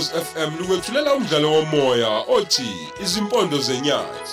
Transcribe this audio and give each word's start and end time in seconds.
Ukhozi 0.00 0.24
FM 0.24 0.58
lukwethulela 0.58 1.14
umdlalo 1.14 1.52
womoya 1.52 2.08
othi 2.28 2.88
Izimpondo 3.02 3.58
zenyathi 3.58 4.32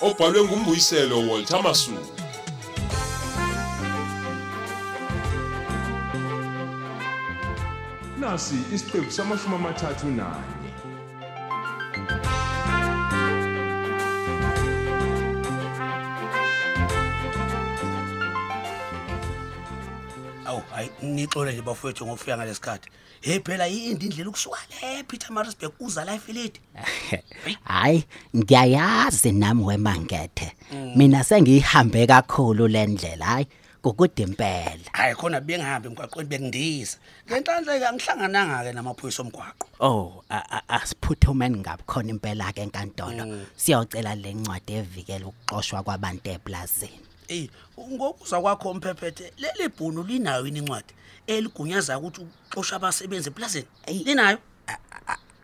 obhalwe 0.00 0.44
ngumbuyiselo 0.44 1.28
Walter 1.28 1.62
Masuku. 1.62 2.14
Nasi 8.18 8.54
isiqephu 8.74 9.10
samashumi 9.12 9.54
amathathu 9.54 10.06
nanye. 10.06 10.63
Hayi 20.72 20.90
nixole 21.02 21.52
nje 21.52 21.62
bafowethu 21.62 22.06
ngofika 22.06 22.36
ngalesikhathi. 22.36 22.88
Hey 23.20 23.38
phela 23.40 23.66
yindi 23.66 24.06
indlela 24.06 24.28
ukusuka 24.30 24.58
le 24.82 25.02
Peter 25.02 25.30
Maritzburg 25.32 25.72
uza 25.80 26.04
la 26.04 26.14
eFileti. 26.14 26.60
Hayi, 27.64 28.04
ngiyayazi 28.36 29.32
nami 29.32 29.64
wemangethe. 29.64 30.52
Mina 30.96 31.24
sengihambe 31.24 32.06
kakhulu 32.06 32.68
le 32.68 32.86
ndlela, 32.86 33.24
hayi, 33.26 33.46
kukude 33.82 34.22
impela. 34.22 34.84
Hayi 34.92 35.14
khona 35.14 35.40
bengihambe 35.40 35.88
emgwaqweni 35.88 36.28
bekundiza. 36.28 36.98
Ngenhlanhla 37.28 37.78
ke 37.78 37.86
angihlangananga 37.86 38.64
ke 38.64 38.72
namaphoyisa 38.72 39.22
omgwaqo. 39.22 39.66
Oh, 39.80 40.22
a- 40.30 40.44
a- 40.50 40.68
asiphuthumeni 40.68 41.58
ngabe 41.58 41.82
khona 41.86 42.10
impela 42.10 42.52
ke 42.52 42.60
enkantolo. 42.62 43.24
Siyocela 43.56 44.14
lencwadi 44.14 44.72
evikela 44.74 45.26
ukuxoshwa 45.26 45.82
kwabantu 45.82 46.30
eplazini. 46.30 47.00
Eh 47.28 47.48
ngokuza 47.78 48.40
kwakho 48.40 48.70
umphephethe 48.70 49.32
leli 49.38 49.68
bhunu 49.68 50.02
linayo 50.02 50.46
incwadi 50.46 50.94
eligunyaza 51.26 51.98
ukuthi 51.98 52.26
uxosha 52.50 52.76
abasebenzi 52.76 53.28
eplazini. 53.28 53.66
Linayo? 53.86 54.38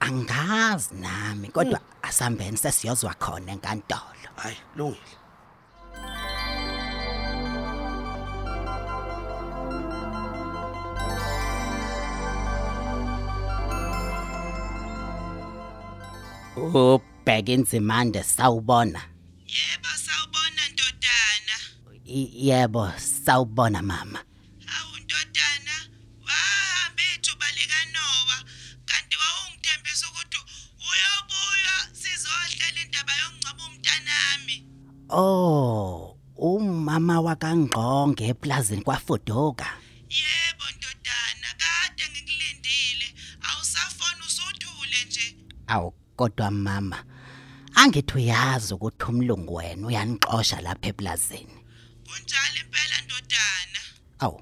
Angazi 0.01 0.95
nami, 0.95 1.49
kodwa 1.49 1.81
asambeni 2.03 2.57
sesiyozwa 2.57 3.15
khona 3.15 3.53
enkantolo. 3.53 4.29
Hayi 4.37 4.57
lungile. 4.77 5.21
Ubheka 16.57 17.53
inzimande 17.53 18.23
sawubona. 18.23 19.01
Yebo 19.47 19.89
Yebo, 22.11 22.91
sawubona 22.99 23.83
mama. 23.83 24.19
Awu 24.79 24.97
ndodana, 24.99 25.77
wahamba 26.27 27.03
ithuba 27.15 27.47
likaNowa 27.57 28.37
kanti 28.85 29.17
wawungithembisa 29.23 30.07
ukuthi 30.11 30.39
uyobuya 30.89 31.75
sizohlela 31.93 32.81
indaba 32.85 33.13
yokungcaba 33.21 33.63
umntanami. 33.67 34.67
Oh, 35.11 36.19
umama 36.37 37.21
wakangqonge 37.21 38.25
eplazini 38.27 38.83
kwafuduka. 38.83 39.67
Yebo 40.09 40.65
ndodana, 40.77 41.49
kade 41.63 42.05
ngikulindile. 42.11 43.15
Awusafona 43.49 44.25
usuthule 44.27 45.05
nje. 45.07 45.37
Awu 45.67 45.91
kodwa 46.17 46.51
mama, 46.51 47.05
angithi 47.75 48.15
uyazi 48.15 48.75
ukuthi 48.75 49.05
umlungu 49.05 49.55
wena 49.55 49.87
uyanixosha 49.87 50.61
lapha 50.61 50.89
eplazini. 50.89 51.60
Awu. 54.21 54.41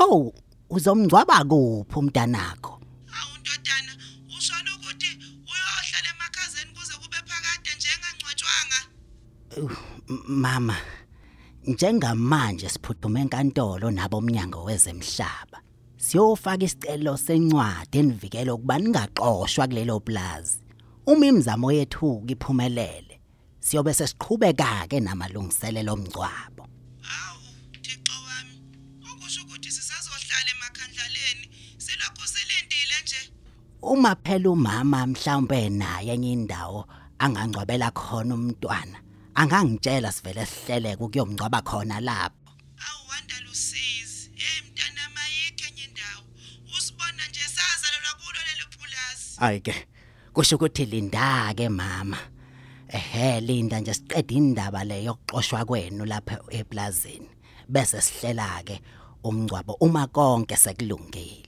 Oh, 0.00 0.32
uzomngcwaba 0.70 1.44
kuphi 1.44 1.96
umntanakho? 1.98 2.80
Awu 3.18 3.34
ndodana, 3.40 3.92
usho 4.38 4.54
ukuthi 4.74 5.10
uyohlala 5.50 6.08
emakhazeni 6.14 6.70
kuze 6.74 6.94
kube 7.02 7.16
phakade 7.28 7.70
njengangcwatshwanga. 7.78 8.78
M- 9.56 10.24
Mama, 10.28 10.76
njengamanje 11.66 12.68
siphuthuma 12.68 13.20
enkantolo 13.20 13.90
nabo 13.90 14.18
umnyango 14.18 14.64
wezemhlaba. 14.64 15.58
Siyofaka 15.96 16.64
isicelo 16.64 17.16
sencwadi 17.16 17.98
enivikela 17.98 18.54
ukuba 18.54 18.78
ningaqoshwa 18.78 19.66
kulelo 19.68 20.00
plaza. 20.00 20.58
Uma 21.06 21.26
imizamo 21.26 21.72
yethu 21.72 22.24
iphumelele, 22.28 23.20
siyobe 23.60 23.94
sesiqhubeka 23.94 24.86
ke 24.88 25.00
namalungiselelo 25.00 25.92
omngcwabo. 25.92 26.64
Uma 33.82 34.16
phela 34.24 34.50
umama 34.50 35.06
mhlawumbe 35.06 35.70
naye 35.70 36.12
enye 36.14 36.32
indawo 36.32 36.88
angangcwabela 37.18 37.90
khona 37.90 38.34
umntwana, 38.34 38.98
angangitshela 39.34 40.10
sivele 40.12 40.46
sihleleke 40.46 41.02
ukuyomngcwaba 41.04 41.62
khona 41.62 42.00
lapho. 42.00 42.50
Awu 42.86 43.02
wandala 43.10 43.50
usizi. 43.50 44.30
Hey 44.34 44.62
mntana 44.66 45.02
mayikho 45.14 45.64
enye 45.68 45.84
indawo. 45.84 46.24
Usibona 46.76 47.22
nje 47.30 47.40
sazalelwa 47.54 48.12
kulo 48.18 48.40
leli 48.46 48.66
pulazi. 48.74 49.36
Ayike, 49.38 49.74
kusho 50.32 50.56
ukuthi 50.56 50.84
linda 50.84 51.54
ke 51.54 51.68
mama. 51.68 52.18
Ehhe 52.88 53.40
linda 53.40 53.80
nje 53.80 53.94
siqeda 53.94 54.34
indaba 54.34 54.84
le 54.84 55.04
yokuxoshwa 55.04 55.64
kwenu 55.64 56.04
lapha 56.04 56.38
eplazini. 56.50 57.30
Bese 57.68 58.00
sihlela 58.00 58.62
ke 58.64 58.80
umngcwabo 59.24 59.72
uma 59.80 60.06
konke 60.06 60.56
sekulungile. 60.56 61.47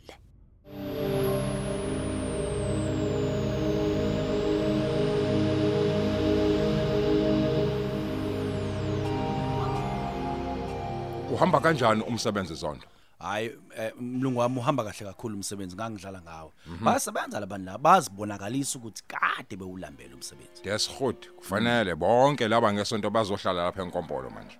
Uhamba 11.41 11.61
kanjani 11.61 12.03
umsebenzi 12.03 12.55
zonke? 12.55 12.87
hayi 13.19 13.51
eh, 13.79 13.93
mlungu 14.01 14.39
wami 14.39 14.59
uhamba 14.59 14.85
kahle 14.85 15.07
kakhulu 15.07 15.35
umsebenzi 15.35 15.77
ngangidlala 15.77 16.23
ngawo 16.23 16.53
basebenza 16.81 17.41
labantu 17.41 17.67
la 17.67 17.79
bazibonakalisa 17.79 18.79
ukuthi 18.79 19.03
kade 19.09 19.57
bewulambele 19.57 20.15
umsebenzi 20.15 20.63
Desihot 20.65 21.29
kufanele 21.37 21.95
bonke 21.95 22.49
laba 22.49 22.73
ngesonto 22.73 23.11
bazohlala 23.11 23.65
lapha 23.65 23.83
enkompolo 23.83 24.31
manje. 24.31 24.59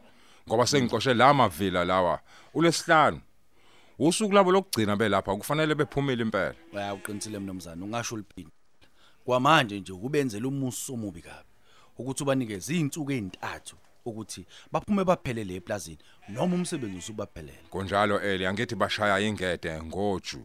Ngoba 0.49 0.67
sengixoshe 0.67 1.15
la 1.15 1.35
mavila 1.35 1.85
lawa 1.85 2.21
ulesihlanu. 2.55 3.21
Usuku 3.99 4.35
labo 4.35 4.53
lokugcina 4.53 4.97
belapha 4.97 5.37
kufanele 5.37 5.75
bephumile 5.75 6.23
impela. 6.23 6.55
ya 6.73 6.95
uqinisile 6.95 7.39
mnumzana 7.39 7.85
ungasho 7.85 8.15
uliphini 8.15 8.51
kwamanje 9.25 9.81
nje 9.81 9.93
ukubenzela 9.93 10.49
umuso 10.49 10.95
omubi 10.95 11.23
kabi 11.23 11.49
ukuthi 11.99 12.23
ubanikeze 12.23 12.75
izinsuku 12.75 13.13
ezintathu 13.13 13.77
ukuthi 14.11 14.47
baphume 14.73 15.05
baphelele 15.05 15.55
eplazini 15.55 15.99
noma 16.29 16.55
umsebenzi 16.57 16.99
usubaphelele 16.99 17.69
Kunjalo 17.71 18.21
Eli 18.21 18.47
angithi 18.47 18.75
bashaya 18.75 19.21
ingede 19.21 19.83
ngoju. 19.83 20.43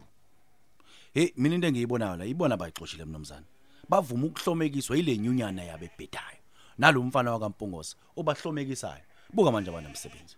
hey 1.14 1.32
mina 1.36 1.54
into 1.54 1.66
engiyibonayo 1.66 2.16
la 2.16 2.24
ibona 2.24 2.56
bayixoshile 2.56 3.04
mnumzana 3.04 3.46
bavuma 3.88 4.26
ukuhlomekiswa 4.26 4.96
ile 4.96 5.18
nyunyana 5.18 5.62
yabe 5.64 5.90
ebhedayo 5.94 6.40
nalomfana 6.78 7.32
wakampongosa 7.32 7.96
obahlomekisayo 8.16 9.04
buka 9.32 9.52
manje 9.52 9.70
abanomsebenzi 9.70 10.36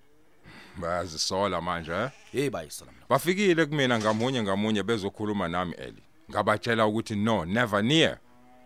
Bayazisola 0.81 1.61
manje 1.61 1.93
eh? 1.93 2.11
hey 2.33 2.51
bayisola 2.51 2.93
mna 2.93 3.07
Bafikile 3.09 3.67
kumina 3.67 3.99
ngamunye 3.99 4.43
ngamunye 4.43 4.83
bezokhuluma 4.83 5.49
nami 5.49 5.75
Eli. 5.79 6.03
Ngabatshela 6.31 6.87
ukuthi 6.87 7.17
no 7.17 7.45
never 7.45 7.85
near. 7.85 8.19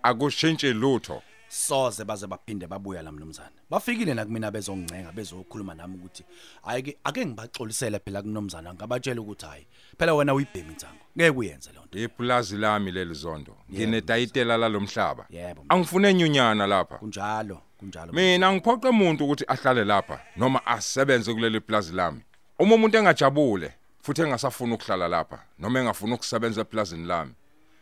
Akushintshi 0.02 0.72
lutho. 0.72 1.22
Soze 1.52 2.04
baze 2.04 2.26
baphinde 2.26 2.66
babuya 2.66 3.02
la 3.02 3.12
mnumzana 3.12 3.50
bafikile 3.70 4.14
na 4.14 4.24
kumina 4.24 4.50
bezoncenga 4.50 5.12
bezokhuluma 5.12 5.74
nami 5.74 5.96
ukuthi 5.96 6.24
ayike 6.64 6.96
ake 7.04 7.26
ngibaxolisele 7.26 7.98
phela 7.98 8.22
kunomzana 8.22 8.74
ngabatshela 8.74 9.20
ukuthi 9.20 9.46
hayi 9.46 9.66
phela 9.98 10.14
wena 10.14 10.34
uyibhemi 10.34 10.72
insango 10.72 11.04
ngeke 11.16 11.38
uyenze 11.38 11.70
lonto 11.72 11.98
Iplazi 11.98 12.56
lami 12.56 12.90
leli 12.90 13.14
zondo. 13.14 13.56
Nginetayitela 13.72 14.56
lalomhlaba. 14.56 15.26
Yebo. 15.30 15.64
Angifune 15.68 16.14
nyunyana 16.14 16.66
lapha. 16.66 16.98
kunjalo 16.98 17.60
kunjalo 17.78 18.12
Mina 18.12 18.52
ngiphoqa 18.52 18.88
umuntu 18.88 19.24
ukuthi 19.24 19.44
ahlale 19.48 19.84
lapha 19.84 20.20
noma 20.36 20.66
asebenze 20.66 21.34
kuleli 21.34 21.60
plaza 21.60 21.92
lami. 21.92 22.22
Uma 22.58 22.74
umuntu 22.74 22.96
engajabule 22.96 23.74
futhi 24.02 24.22
engasafuna 24.22 24.74
ukuhlala 24.74 25.08
lapha 25.08 25.38
noma 25.58 25.80
engafuna 25.80 26.14
ukusebenza 26.14 26.60
eplazini 26.60 27.06
lami 27.06 27.32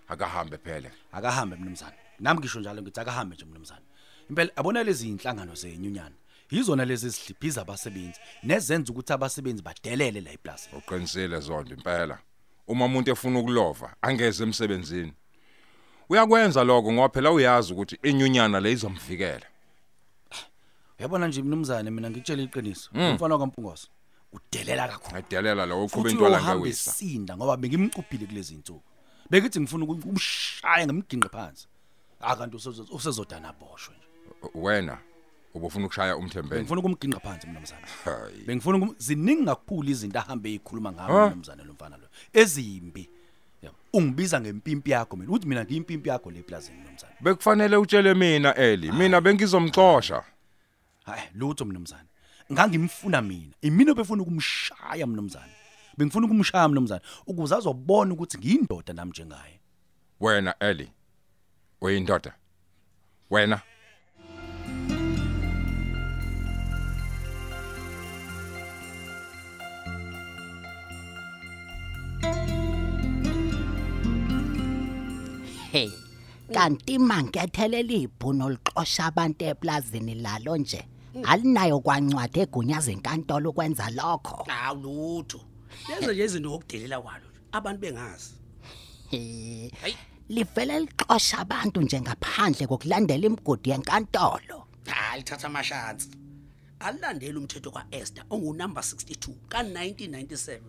akahambe 0.08 0.58
phela. 0.58 0.90
akahambe 1.12 1.56
mnumzana 1.56 1.99
nami 2.20 2.40
ngisho 2.40 2.60
njalo 2.60 2.82
ngithi 2.82 3.00
akahambe 3.00 3.36
nje 3.36 3.44
mnumzana 3.44 3.86
impela 4.30 4.50
abona 4.56 4.82
lezi 4.82 5.08
inhlangano 5.08 5.54
zenyunyana 5.54 6.16
yizona 6.50 6.84
lezi 6.84 7.06
ezihliphiza 7.06 7.60
abasebenzi 7.62 8.20
nezenza 8.42 8.92
ukuthi 8.92 9.12
abasebenzi 9.12 9.62
badelele 9.62 10.20
la 10.20 10.30
eplazini 10.32 10.74
Uqinisile 10.78 11.40
zondo 11.40 11.74
impela. 11.74 12.18
Uma 12.66 12.84
umuntu 12.84 13.10
efuna 13.10 13.38
ukulova 13.38 13.94
angeze 14.02 14.42
emsebenzini. 14.44 15.12
Uyakwenza 16.08 16.64
lokho 16.64 16.92
ngoba 16.92 17.08
phela 17.08 17.30
uyazi 17.32 17.72
ukuthi 17.72 17.98
inyunyana 18.02 18.60
le 18.60 18.72
izomvikela. 18.72 19.46
uyabona 20.98 21.28
nje 21.28 21.42
mnumzane 21.42 21.90
mina 21.90 22.10
ngitshela 22.10 22.42
iqiniso 22.42 22.90
umfana 22.94 23.38
kaMpungoso 23.38 23.88
udelela 24.32 24.88
kakhulu 24.88 25.12
Ngadelela 25.16 25.66
lo 25.66 25.84
uqhubha 25.84 26.10
intwala 26.10 26.38
uhamba 26.38 26.60
ngewisa. 26.60 26.90
esinda 26.90 27.36
ngoba 27.36 27.56
bengimcuphile 27.56 28.26
kulezi 28.26 28.54
insuku 28.54 28.82
bekithi 29.30 29.60
ngifuna 29.60 29.84
ukumshaya 29.84 30.86
ngemginqe 30.86 31.28
phansi 31.28 31.66
akanti 32.20 32.56
usezo- 32.56 32.94
usezodana 32.94 33.52
boshwe 33.52 33.94
nje. 33.96 34.06
Wena 34.54 34.98
ubufuna 35.54 35.86
ukushaya 35.86 36.16
umthembeni 36.16 36.54
bengifuna 36.54 36.80
ukumginqa 36.80 37.20
phansi 37.20 37.46
mnumzane 37.46 37.86
Hayi. 38.04 38.42
bengifuna 38.46 38.76
ukum 38.78 38.94
ziningi 38.98 39.44
kakhulu 39.44 39.90
izinto 39.90 40.18
ahambe 40.18 40.48
ezikhuluma 40.50 40.92
ngami 40.92 41.12
Ha? 41.12 41.26
mnumzane 41.26 41.64
lo 41.64 41.72
mfana 41.72 41.96
lo. 41.96 42.06
Ezimbi. 42.32 43.08
Yabo 43.62 43.76
ungibiza 43.92 44.40
ngempimpi 44.40 44.90
yakho 44.90 45.16
mina. 45.16 45.32
Uthi 45.32 45.46
mina 45.48 45.64
ngiyimpimpi 45.64 46.08
yakho 46.08 46.30
le 46.30 46.42
plazini 46.42 46.78
mnumzane 46.80 47.14
bekufanele 47.20 47.76
utshele 47.76 48.14
mina 48.14 48.54
eli. 48.54 48.92
Mina 48.92 49.20
bengizomxosha. 49.20 50.22
Hayi 51.04 51.22
lutho 51.34 51.64
mnumzane 51.64 52.08
ngangimfuna 52.52 53.22
mina. 53.22 53.52
Imina 53.62 53.94
befuna 53.94 54.22
ukumshaya 54.22 55.06
mnumzane 55.06 55.52
bengifuna 55.98 56.26
ukumshaya 56.26 56.68
mnumzane 56.68 57.00
ukuze 57.26 57.54
azobona 57.54 58.12
ukuthi 58.14 58.38
ngiyindoda 58.38 58.92
nami 58.92 59.10
njengaye. 59.10 59.60
Wena 60.20 60.54
eli 60.60 60.90
uyindoda 61.80 62.32
wena? 63.30 63.60
Hey, 75.72 75.90
kanti 76.54 76.98
mangethelela 76.98 77.92
ibhuno 77.92 78.50
lixosha 78.50 79.04
abantu 79.06 79.44
eplazini 79.44 80.14
lalo 80.14 80.56
nje. 80.56 80.82
Alinayo 81.24 81.80
kwancwadi 81.80 82.40
egunyaza 82.40 82.92
inkantolo 82.92 83.50
ukwenza 83.50 83.90
lokho. 83.90 84.46
awulutho 84.50 85.40
lenze 85.88 86.12
nje 86.12 86.24
izinto 86.24 86.48
ngokudelela 86.50 87.00
kwalo 87.00 87.26
nje, 87.30 87.40
abantu 87.52 87.80
bengazi. 87.80 88.30
Hey, 89.10 89.70
hayi. 89.80 89.96
Livele 90.30 90.80
lixosha 90.80 91.38
abantu 91.38 91.82
nje 91.82 92.00
ngaphandle 92.00 92.66
kokulandela 92.66 93.26
imigodi 93.26 93.70
yenkantolo. 93.70 94.58
hayi 94.86 95.20
lithatha 95.20 95.46
amashansi 95.46 96.08
alilandela 96.80 97.38
umthetho 97.38 97.70
kaEsther 97.70 98.24
ongunumber 98.30 98.82
62 98.82 99.34
ka1997 99.48 100.60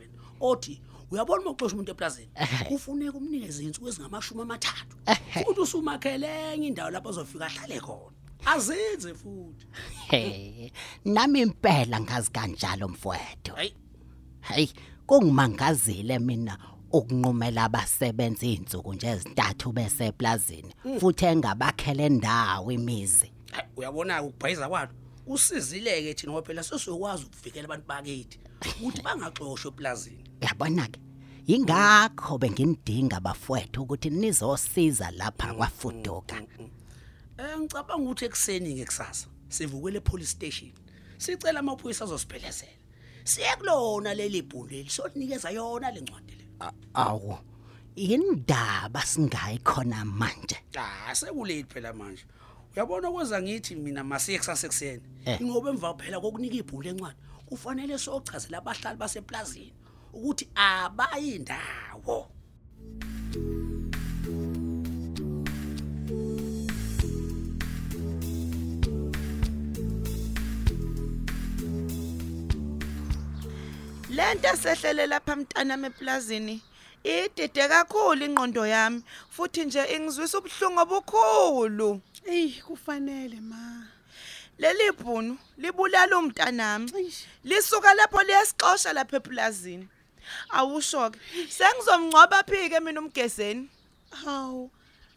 othi 0.42 0.82
uyabona 1.12 1.42
uma 1.42 1.52
uxosha 1.52 1.76
umuntu 1.76 1.92
eplazini? 1.92 2.30
Kufuneka 2.68 3.18
umnikeze 3.18 3.64
insuku 3.64 3.88
ezingamashumi 3.88 4.42
amathathu 4.42 4.96
futhi 5.44 5.62
usumakhele 5.62 6.54
enye 6.54 6.68
indawo 6.68 6.90
lapho 6.90 7.10
azofika 7.10 7.46
ahlale 7.46 7.80
khona. 7.80 8.18
Azenze 8.46 9.14
futhi. 9.14 9.66
Hey, 10.10 10.72
nami 11.06 11.42
impela 11.42 12.02
ngazi 12.02 12.32
kanjalo 12.32 12.88
mfowethu. 12.88 13.54
hayi 13.56 13.74
Hey, 14.42 14.70
kungimangazile 15.06 16.20
mina. 16.20 16.58
Ukunqumela 16.94 17.64
abasebenzi 17.64 18.54
izinsuku 18.54 18.94
nje 18.94 19.08
ezintathu 19.08 19.72
bese 19.72 20.12
plazini 20.12 20.74
futhi 21.00 21.26
engabakhele 21.26 22.10
ndawo 22.10 22.72
imizi. 22.72 23.32
Hayi, 23.52 23.68
uyabona 23.78 24.24
ukubhayiza 24.24 24.70
kwalo 24.70 24.92
usizileke 25.28 26.14
thina 26.14 26.32
ngoba 26.32 26.48
phela 26.48 26.64
sesiyokwazi 26.64 27.24
ukuvikela 27.26 27.66
abantu 27.66 27.86
bakithi 27.88 28.40
ukuthi 28.66 29.02
bangaxoshwe 29.02 29.72
eplazini 29.72 30.24
Yabona 30.42 30.88
ke 30.88 31.00
ingakho 31.48 32.38
benginidinga 32.38 33.20
bafowethu 33.20 33.82
ukuthi 33.82 34.10
nizosiza 34.10 35.12
lapha 35.12 35.54
kwafuduka. 35.54 36.36
Eh 37.38 37.58
ngicabanga 37.60 38.04
ukuthi 38.04 38.26
ekseni 38.26 38.74
ngekusasa 38.76 39.28
sivukele 39.50 40.00
police 40.00 40.32
station. 40.32 40.72
Sicela 41.18 41.60
amaphoyisa 41.60 42.04
azosiphelezela. 42.06 42.78
Siye 43.24 43.56
kulona 43.58 44.14
leli 44.14 44.42
bhundu 44.42 44.76
leli 44.76 44.90
sonikeza 44.90 45.50
yona 45.50 45.92
lencwadi 45.92 46.31
le. 46.31 46.31
Awu. 46.94 47.38
Indaba 47.96 49.02
singayi 49.06 49.60
khona 49.64 50.06
manje. 50.06 50.58
Ah 50.78 51.14
sekulate 51.14 51.68
phela 51.74 51.94
manje. 51.94 52.26
Uyabona 52.76 53.12
kwenza 53.12 53.42
ngithi 53.42 53.76
mina 53.76 54.04
masiye 54.04 54.38
kusasa 54.38 54.68
ekseni. 54.68 55.02
Eh. 55.26 55.42
Ngoba 55.42 55.70
emva 55.70 55.94
phela 55.94 56.20
kokunika 56.20 56.56
ibhundu 56.56 56.88
lencwadi 56.88 57.16
kufanele 57.46 57.98
sochazela 57.98 58.58
abahlali 58.58 58.98
baseplazini 58.98 59.74
ukuthi 60.14 60.48
abayindawo. 60.56 62.28
Lento 74.12 74.48
esehlele 74.54 75.06
lapha 75.08 75.36
mntanami 75.36 75.88
eplazini 75.88 76.62
idide 77.04 77.68
kakhulu 77.68 78.26
ingqondo 78.26 78.66
yami 78.68 79.04
futhi 79.30 79.66
nje 79.66 79.84
ingizwisa 79.96 80.38
ubuhlungu 80.38 80.80
obukhulu 80.82 82.02
Ey 82.26 82.52
kufanele 82.68 83.40
ma. 83.42 83.88
leli 84.60 84.92
bhunu 84.92 85.38
libulala 85.58 86.18
umntanami 86.18 86.92
Eish. 86.98 87.26
lisuka 87.44 87.94
lapho 87.94 88.24
liyasixosha 88.24 88.94
lapha 88.94 89.18
eplazini 89.18 89.88
awusho 90.50 91.10
ke 91.10 91.20
sengizomngcwaba 91.50 92.44
phike 92.44 92.80
mina 92.80 93.00
umgezeni 93.02 93.70
Haw. 94.12 94.68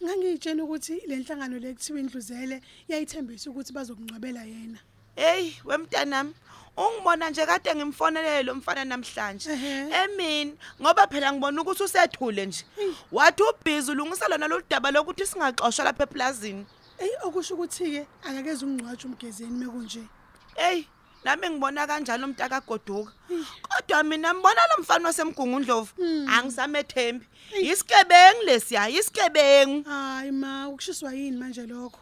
Ngangitshela 0.03 0.63
ukuthi 0.65 1.03
le 1.07 1.17
nhlangano 1.17 1.59
lekuthiwa 1.59 2.01
indluzele 2.01 2.61
yayithembisa 2.89 3.51
ukuthi 3.51 3.73
bazokungcwabela 3.73 4.45
yena. 4.45 4.79
hey 5.17 5.53
wemntanami 5.65 6.35
ungibona 6.77 7.31
nje 7.31 7.47
kade 7.47 7.75
ngimfonelele 7.75 8.43
lo 8.43 8.55
mfana 8.55 8.85
namhlanje 8.85 9.51
Ehhe. 9.53 9.91
emini 10.05 10.59
ngoba 10.81 11.07
phela 11.07 11.33
ngibona 11.33 11.63
ukuthi 11.63 11.83
usethule 11.83 12.47
nje 12.47 12.65
wathi 13.13 13.43
ubhizi 13.43 13.91
ulungisa 13.91 14.29
lona 14.29 14.49
lo 14.49 14.63
daba 14.71 14.91
lokuthi 14.91 15.27
singaxoshwa 15.27 15.85
lapha 15.85 16.03
eplazini 16.05 16.67
Ey 16.99 17.11
okusho 17.25 17.55
ukuthi 17.55 17.85
ke 17.91 18.07
akakeze 18.23 18.65
ungcwatshe 18.67 19.07
umgezeni 19.09 19.51
mekunje. 19.59 20.03
Ey, 20.57 20.87
nami 21.25 21.51
ngibona 21.51 21.87
kanjalo 21.87 22.25
umntaka 22.27 22.61
goduka. 22.61 23.13
Kodwa 23.63 24.03
mina 24.03 24.35
ngibona 24.35 24.61
lo 24.71 24.83
mfana 24.83 25.09
wasemgungundlovu 25.09 25.91
angisamethembi. 26.31 27.27
Isigebengu 27.61 28.43
lesiya, 28.47 28.89
isigebengu. 28.89 29.89
Hayi 29.91 30.31
ma 30.31 30.69
ukushiswa 30.69 31.13
yini 31.13 31.37
manje 31.37 31.67
lokho? 31.67 31.99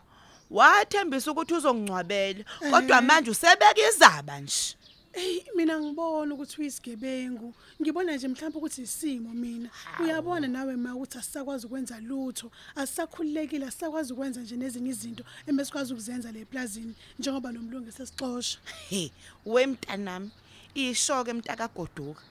Wathembisa 0.52 1.30
ukuthi 1.30 1.54
uzongcwabela, 1.54 2.44
kodwa 2.70 3.00
manje 3.00 3.30
usebeka 3.30 3.88
izaba 3.88 4.40
nje. 4.40 4.76
Ey 5.14 5.44
mina 5.56 5.80
ngibona 5.80 6.34
ukuthi 6.34 6.60
uyisigebengu. 6.60 7.54
Ngibona 7.80 8.16
nje 8.16 8.28
mhlawumbe 8.28 8.58
ukuthi 8.58 8.82
isimo 8.82 9.30
mina. 9.30 9.68
Uyabona 10.00 10.48
nawe 10.48 10.76
ma 10.76 10.94
ukuthi 10.94 11.18
asisakwazi 11.18 11.66
ukwenza 11.66 12.00
lutho. 12.00 12.50
Asisakhululekile 12.76 13.66
asisakwazi 13.66 14.12
ukwenza 14.12 14.40
nje 14.40 14.56
nezinye 14.56 14.90
izinto 14.90 15.24
emesikwazi 15.46 15.92
ukuzenza 15.92 16.32
le 16.32 16.44
plazini 16.44 16.94
njengoba 17.18 17.52
nomlungu 17.52 17.92
sesixosha. 17.92 18.58
He, 18.88 19.12
wemntanami. 19.46 20.30
Isho 20.74 21.24
ke 21.24 21.32
mntaka 21.32 21.68
goduka. 21.68 22.22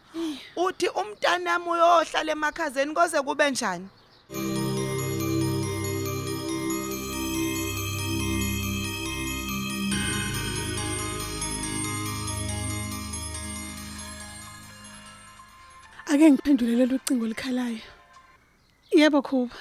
Uthi 0.55 0.87
umntanami 0.89 1.69
uyohlala 1.69 2.31
emakhazeni 2.31 2.93
koze 2.93 3.21
kube 3.21 3.51
njani? 3.51 3.87
Ake 16.11 16.25
ngiphendule 16.31 16.73
lelo 16.79 16.97
cingo 17.05 17.25
likhalayo. 17.31 17.81
Yebo 18.99 19.19
Khuba, 19.27 19.55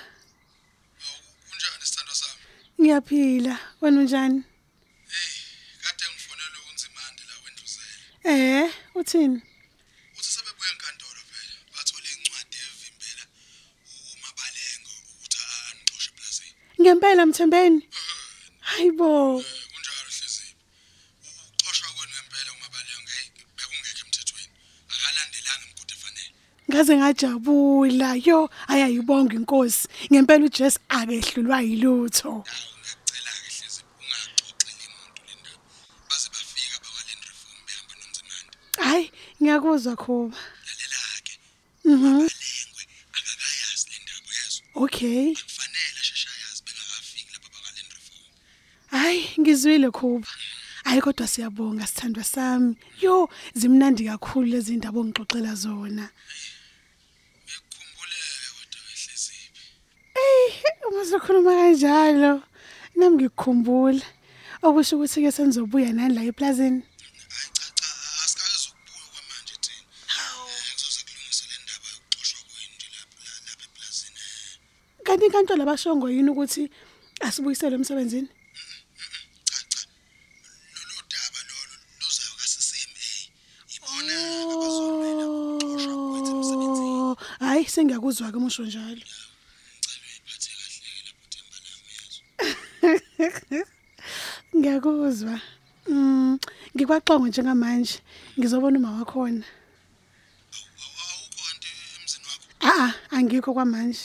Kunjani 1.49 1.85
sithando 1.87 2.15
sami? 2.21 2.43
ngiyaphila. 2.81 3.55
Wena 3.81 3.99
unjani? 4.03 4.41
Hey, 5.13 5.33
kade 5.83 6.05
ngifonela 6.11 6.59
unzimande 6.71 7.23
la 7.29 7.35
wendluzela. 7.43 7.95
Eh, 8.31 8.71
uthini? 8.99 9.39
Uthi 10.19 10.31
sebebuye 10.35 10.71
enkantolo 10.75 11.21
phela. 11.31 11.55
Bathola 11.75 12.09
incwadi 12.17 12.57
evimbela 12.67 13.25
umabalengo 14.15 14.93
ukuthi 15.11 15.39
anixoshe 15.71 16.11
eplazini. 16.13 16.55
Ngempela 16.81 17.23
Mthembeni. 17.27 17.81
Hayibo. 18.69 19.11
Eh, 19.39 19.47
kunjalo 19.73 20.01
hleziphi. 20.03 20.55
Ukuxoshwa 21.47 21.89
kwenu 21.95 22.13
ngempela 22.15 22.51
umabalengo 22.59 23.11
hey 23.17 23.27
bekungekho 23.57 24.03
emthethweni. 24.05 24.53
Akalandelanga 24.93 25.65
imigudu 25.67 25.95
efanele. 25.97 26.33
Ngaze 26.81 26.97
ngajabula. 26.97 28.11
Yo, 28.25 28.49
ayayibonga 28.73 29.35
inkosi. 29.37 29.85
Ngempela 30.11 30.45
uJesu 30.47 30.79
akehlulwa 30.89 31.61
yilutho. 31.61 32.31
Hawu 32.31 32.45
ngiyacela 32.81 33.33
ke 33.37 33.49
hleziphi 33.53 33.85
ungaxoxeli 34.01 34.85
umuntu 34.89 35.21
le 35.29 35.35
ndaba. 35.41 35.69
Baze 36.09 36.29
bafika 36.33 36.77
bakwaland 36.83 37.23
reform 37.29 37.61
behamba 37.69 37.95
nomzimande. 38.01 38.57
Hayi, 38.87 39.05
ngiyakuzwa 39.43 39.95
Khuba. 40.03 40.39
Lalela 40.67 41.01
ke. 41.27 41.35
Mhm. 41.85 42.17
Umabalengwe 42.17 42.83
akakayazi 43.19 43.87
le 43.93 43.97
ndaba 44.05 44.31
yezo. 44.41 44.61
Okay. 44.85 45.27
Kufanele 45.37 46.01
shesha 46.09 46.31
yazi 46.43 46.61
bengakafiki 46.67 47.33
lapha 47.35 47.49
bakwaland 47.55 47.91
reform. 47.97 48.33
Hayi, 48.97 49.21
ngizwile 49.41 49.89
Khuba. 49.91 50.29
Hayi 50.85 51.01
kodwa 51.05 51.27
siyabonga 51.29 51.87
sithandwa 51.87 52.25
sami. 52.25 52.77
Yo, 53.05 53.29
zimnandi 53.55 54.05
kakhulu 54.09 54.47
lezi 54.47 54.77
ndaba 54.81 55.01
ongixoxela 55.01 55.55
zona. 55.55 56.09
Uma 60.91 61.05
sokhuluma 61.11 61.53
kanjalo 61.61 62.33
nami 62.99 63.15
ngikukhumbula 63.17 64.05
okusho 64.67 64.93
ukuthi 64.97 65.19
ke 65.25 65.31
senizobuya 65.37 65.91
nani 65.95 66.15
la 66.17 66.23
eplazini? 66.31 66.81
Hayi 66.83 67.51
cha 67.57 67.67
cha 67.79 67.89
asikaze 68.25 68.57
sokubuya 68.65 69.07
kwamanje 69.13 69.55
thina 69.65 69.85
Eh, 70.11 70.73
kuzoze 70.77 71.01
kulungiswe 71.07 71.47
le 71.51 71.57
ndaba 71.65 71.87
yokuxoshwa 71.95 72.41
kwenu 72.49 72.75
nje 72.77 72.89
lapha 72.95 73.19
la- 73.27 73.41
lapha 73.47 73.65
eplazini 73.69 74.19
kanti 75.07 75.25
inkantolo 75.27 75.63
abashongo 75.65 76.07
yini 76.15 76.31
ukuthi 76.35 76.63
asibuyiselwe 77.27 77.77
emsebenzini 77.79 78.29
cha 79.49 79.57
cha 79.73 79.81
lolu 80.89 81.03
daba 81.13 81.41
lolo 81.49 81.75
luzayo 82.01 82.33
kasisimi 82.41 82.99
hey 83.07 83.25
ibona 83.77 84.15
Oh, 85.83 87.17
hayi 87.41 87.65
sengiyakuzwa 87.75 88.31
ke 88.33 88.37
umusho 88.39 88.63
njalo 88.67 88.87
ngicela 88.91 89.27
uyiphathe 90.07 90.51
kahle 90.59 90.79
ke 90.85 91.01
lapho 91.07 91.25
themba 91.33 91.57
lami 91.65 91.91
yezwa 91.97 92.25
ngiyakuzwa. 94.81 95.41
Mm 95.89 96.39
ngikwaxongo 96.75 97.27
njengamanje 97.29 98.01
ngizobona 98.39 98.79
uma 98.79 98.91
wakhona. 98.99 99.45
Awukho 101.03 101.41
kanti 101.45 101.69
emzini 101.97 102.27
wakho 102.31 102.49
a 102.61 102.73
a 102.85 103.17
angikho 103.17 103.51
kwamanje. 103.57 104.05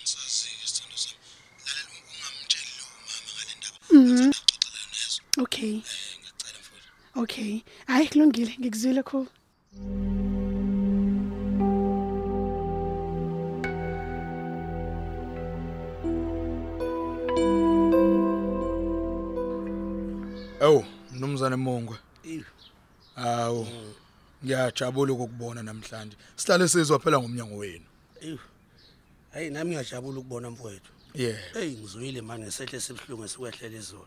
Ngisazi 0.00 0.48
isithando 0.64 0.96
sami 1.02 1.16
lalela 1.64 1.92
ungamtsheli 2.10 2.72
lo 2.78 2.84
mama 2.92 3.20
ngale 3.32 3.52
ndaba 3.58 3.78
uzoxoxela 3.92 4.80
nezwe 4.92 5.22
okay. 5.44 5.74
Ngicela 6.20 6.58
mfowethu 6.60 7.20
okay. 7.22 7.52
Hayi 7.86 8.06
kulungile 8.10 8.52
ngikuzwile 8.60 9.02
khulu. 9.08 9.30
Ewu, 9.76 10.05
Hawu. 23.36 23.66
Ngiyajabula 24.44 25.12
ukukubona 25.12 25.62
namhlanje. 25.62 26.16
Sihlale 26.36 26.68
sizwa 26.68 26.98
phela 26.98 27.18
ngomnyango 27.20 27.56
wenu. 27.56 27.84
eyi 28.22 28.38
hayi 29.32 29.50
nami 29.50 29.70
ngiyajabula 29.70 30.18
ukubona 30.20 30.50
mfowethu 30.50 30.90
Yeah. 31.16 31.38
eyi 31.56 31.76
ngizwile 31.76 32.20
mani 32.20 32.44
ngesehle 32.44 32.80
sebuhlungu 32.80 33.24
esikwehlela 33.24 33.76
izolo 33.76 34.06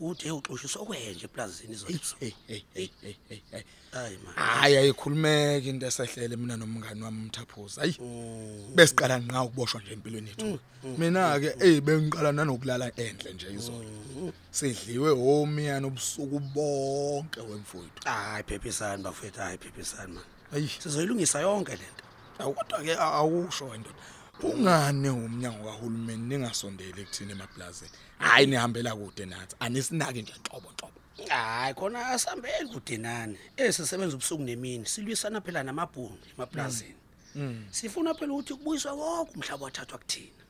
uthi 0.00 0.28
ewuxoshisa 0.28 0.78
okwenje 0.80 1.24
eplazini 1.24 1.72
izolo 1.74 1.98
Hey 2.20 2.32
hey 2.48 2.62
hey 2.74 2.88
hey 3.02 3.14
hey. 3.28 3.40
hey. 3.50 3.62
hayi 3.92 4.18
mani 4.24 4.36
Hayi 4.36 4.76
ayikhulumeke 4.76 5.68
into 5.68 5.86
esehlele 5.86 6.36
mina 6.36 6.56
nomngani 6.56 7.02
wami 7.02 7.18
umthaphuza. 7.22 7.80
Hayi. 7.80 7.96
Besiqala 8.74 9.18
nqa 9.18 9.42
ukuboshwa 9.42 9.80
nje 9.80 9.92
empilweni 9.92 10.28
yethu. 10.28 10.58
Mina 10.98 11.40
ke 11.40 11.54
hey 11.58 11.80
bengiqala 11.80 12.32
nanokulala 12.32 12.92
endle 12.96 13.32
nje 13.32 13.52
izolo. 13.52 14.32
Sidliwe 14.50 15.10
omiyana 15.10 15.86
ubusuku 15.86 16.40
bonke 16.40 17.40
wemfowethu. 17.40 18.00
hayi 18.04 18.42
phephisani 18.42 19.02
bafethu 19.02 19.40
hayi 19.40 19.58
phephisani 19.58 20.12
mani 20.12 20.26
Hayi. 20.50 20.68
sizoyilungisa 20.78 21.40
yonke 21.40 21.72
lento 21.72 22.04
Awu 22.38 22.54
kodwa 22.54 22.82
ke 22.82 22.96
awusho 22.98 23.74
into. 23.74 23.90
Ungane 24.42 25.10
umnyango 25.10 25.64
kahulumeni 25.64 26.24
ningasondeli 26.28 27.00
ekuthini 27.02 27.32
emaplazini. 27.32 27.90
Hayi 28.18 28.46
nihambela 28.46 28.96
kude 28.96 29.24
nathi. 29.26 29.56
Anisinaki 29.60 30.22
nje 30.22 30.32
inhlobo 30.36 30.68
inhlobo. 30.70 31.00
hayi 31.28 31.74
khona 31.74 32.06
asihambeli 32.08 32.68
kude 32.68 32.96
nani 32.96 33.38
esisebenza 33.56 34.16
ubusuku 34.16 34.42
nemini 34.42 34.86
silwisana 34.86 35.40
phela 35.40 35.62
namabhunu 35.62 36.18
emaplazini 36.34 37.00
sifuna 37.70 38.14
phela 38.14 38.32
ukuthi 38.32 38.54
kubuyiswe 38.54 38.92
konke 38.92 39.32
umhlaba 39.34 39.64
wathathwa 39.64 39.98
kuthina 39.98 40.42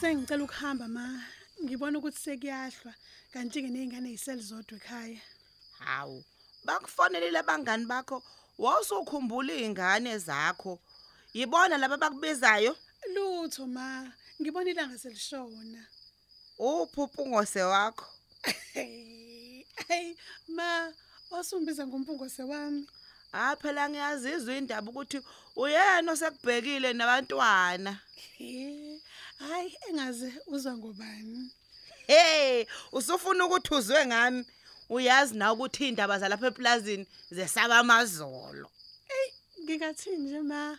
sengicela 0.00 0.44
ukuhamba 0.44 0.88
ma 0.88 1.06
ngibona 1.62 1.98
ukuthi 1.98 2.20
sekuyahlwa 2.24 2.92
kanti 3.32 3.62
ke 3.62 3.68
nezingane 3.70 4.08
eziseli 4.14 4.42
zodwa 4.48 4.76
ekhaya. 4.78 5.20
Hawu 5.78 6.18
bakufonelile 6.66 7.38
abangani 7.40 7.86
bakho 7.86 8.16
wawusukhumbula 8.58 9.52
izingane 9.54 10.12
zakho. 10.18 10.72
Yibona 11.36 11.74
laba 11.78 11.96
bakubizayo 12.02 12.72
lutho 13.14 13.66
ma 13.66 13.86
ngibona 14.40 14.70
ilanga 14.70 14.98
selishona. 14.98 15.82
Uphupungose 16.58 17.62
wakho 17.72 18.06
Hey, 18.74 19.64
hey 19.88 20.14
ma 20.48 20.92
wasumbiza 21.30 21.86
ngompungose 21.86 22.42
wami 22.42 22.86
ha 23.32 23.56
phela 23.56 23.88
ngiyazizwa 23.88 24.54
indaba 24.56 24.90
ukuthi 24.90 25.18
uyena 25.56 26.12
osekubhekile 26.12 26.92
nabantwana. 26.92 27.92
Eh, 28.40 28.98
hayi 29.48 29.78
engaze 29.88 30.32
uzwa 30.46 30.72
ngobani 30.76 31.50
hey 32.06 32.64
usufuna 32.92 33.46
ukuthi 33.46 33.74
uzwe 33.74 34.06
ngami 34.06 34.44
uyazi 34.88 35.34
na 35.36 35.52
ukuthi 35.52 35.88
indaba 35.88 36.18
zalapha 36.18 36.46
eplazini 36.46 37.06
zesaba 37.30 37.78
amazolo 37.78 38.68
ngikathini 39.62 40.16
nje 40.16 40.40
ma 40.40 40.78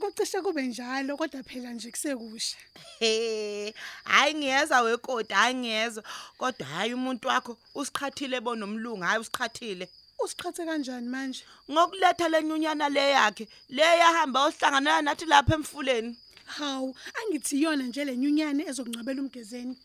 kucishe 0.00 0.40
kube 0.44 0.62
njalo 0.66 1.16
kodwa 1.16 1.42
phela 1.42 1.70
nje 1.72 1.90
kusekusha 1.90 2.56
He, 3.00 3.74
hayi 4.04 4.34
ngiyeza 4.34 4.82
wekoti, 4.82 5.34
hayi 5.34 5.54
ngiyezwa. 5.54 6.04
Kodwa 6.38 6.66
hayi 6.66 6.94
umuntu 6.94 7.28
wakho 7.28 7.58
usiqhathile 7.74 8.40
bonomlungu, 8.40 9.02
hayi 9.02 9.20
usiqhathile. 9.20 9.88
usiqhathe 10.18 10.64
kanjani 10.64 11.08
manje 11.08 11.44
Ngokuletha 11.70 12.28
lenyunyana 12.28 12.88
le 12.88 13.10
yakhe, 13.10 13.48
le 13.68 13.82
yahamba 13.82 14.46
ohlangana 14.46 15.02
nathi 15.02 15.24
lapha 15.26 15.54
emfuleni. 15.54 16.16
Hawu 16.44 16.96
angithi 17.18 17.62
yona 17.62 17.84
nje 17.84 18.04
lenyunyane 18.04 18.62
ezokungcwabela 18.68 19.20
umgezeni 19.22 19.76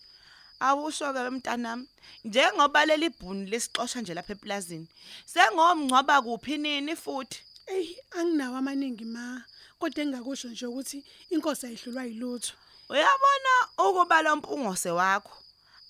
Awusho 0.62 1.14
ke 1.14 1.30
mntanami, 1.30 1.88
njengoba 2.26 2.86
leli 2.86 3.10
bhuni 3.10 3.50
lesixosha 3.50 4.02
nje 4.02 4.14
lapha 4.14 4.34
eplazini. 4.34 4.88
Sengomngcwaba 5.26 6.22
kuphi 6.22 6.58
nini 6.58 6.96
futhi? 6.96 7.40
eyi 7.74 7.96
anginawo 8.18 8.58
amaningi 8.58 9.06
ma 9.06 9.44
kodwa 9.80 10.04
engingakusho 10.04 10.48
nje 10.50 10.66
ukuthi 10.66 11.00
inkosi 11.34 11.66
ayihlulwa 11.66 12.04
yilutho 12.10 12.54
Uyabona 12.90 13.54
ukuba 13.78 14.22
lo 14.22 14.36
mpungose 14.36 14.92
wakho. 15.00 15.36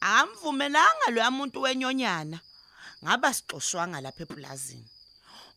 Akamvumelanga 0.01 1.07
lo 1.15 1.31
muntu 1.31 1.61
wenyonyana. 1.61 2.39
Ngaba 3.03 3.33
sixoshwanga 3.33 4.01
lapha 4.01 4.23
eplazini. 4.23 4.87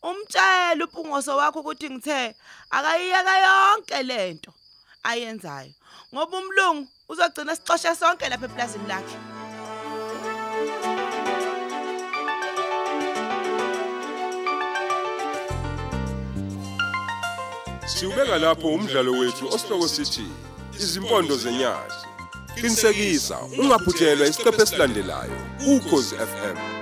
Umtshela 0.02 0.84
upungose 0.84 1.30
wakho 1.30 1.60
ukuthi 1.60 1.90
ngithe 1.90 2.34
akayiyeka 2.70 3.34
yonke 3.44 4.02
lento 4.02 4.52
ayenzayo. 5.02 5.72
Ngoba 6.14 6.36
umlungu 6.38 6.88
uzogcina 7.08 7.56
sixoshe 7.56 7.94
sonke 7.94 8.28
lapha 8.28 8.46
eplazini 8.46 8.88
lakhe. 8.88 9.16
Siubeka 17.86 18.38
lapho 18.38 18.68
umdlalo 18.68 19.12
wethu 19.12 19.54
osihloko 19.54 19.88
sithi 19.88 20.26
izimpondo 20.80 21.36
zenyathi. 21.36 22.00
Qinisekisa 22.54 23.38
ungaphuthelwa 23.60 24.26
isiqephu 24.26 24.62
esilandelayo 24.62 25.38
ukhozi 25.72 26.14
FM. 26.16 26.81